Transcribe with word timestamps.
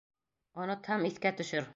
Онотһам, 0.63 1.05
иҫкә 1.11 1.33
төшөр! 1.43 1.69